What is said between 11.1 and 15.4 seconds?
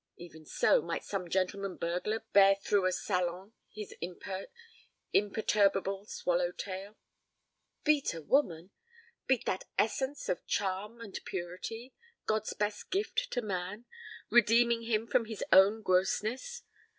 purity, God's best gift to man, redeeming him from